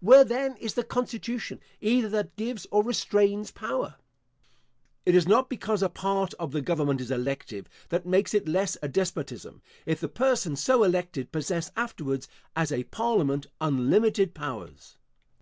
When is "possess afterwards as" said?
11.32-12.70